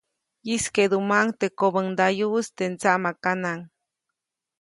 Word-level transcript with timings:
ʼYijskeʼdumaʼuŋ 0.45 1.27
teʼ 1.39 1.53
kobändayuʼis 1.59 2.47
teʼ 2.57 2.69
ndsaʼmakanaŋ. 2.73 3.59